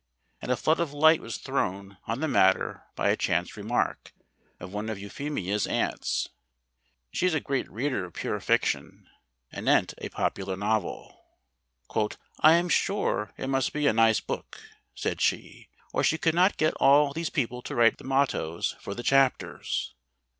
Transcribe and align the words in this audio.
And 0.41 0.51
a 0.51 0.57
flood 0.57 0.79
of 0.79 0.93
light 0.93 1.21
was 1.21 1.37
thrown 1.37 1.99
on 2.07 2.21
the 2.21 2.27
matter 2.27 2.85
by 2.95 3.09
a 3.11 3.15
chance 3.15 3.55
remark 3.55 4.11
of 4.59 4.73
one 4.73 4.89
of 4.89 4.97
Euphemia's 4.97 5.67
aunts 5.67 6.27
she 7.11 7.27
is 7.27 7.35
a 7.35 7.39
great 7.39 7.69
reader 7.71 8.03
of 8.05 8.13
pure 8.15 8.39
fiction 8.39 9.07
anent 9.53 9.93
a 9.99 10.09
popular 10.09 10.57
novel: 10.57 11.21
"I 11.93 12.53
am 12.55 12.67
sure 12.67 13.31
it 13.37 13.45
must 13.45 13.73
be 13.73 13.85
a 13.85 13.93
nice 13.93 14.21
book," 14.21 14.59
said 14.95 15.21
she, 15.21 15.69
"or 15.93 16.03
she 16.03 16.17
could 16.17 16.33
not 16.33 16.57
get 16.57 16.73
all 16.79 17.13
these 17.13 17.29
people 17.29 17.61
to 17.61 17.75
write 17.75 17.99
the 17.99 18.03
mottoes 18.03 18.75
for 18.79 18.95
the 18.95 19.03
chapters." 19.03 19.93